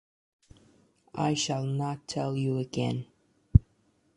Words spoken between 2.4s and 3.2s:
again.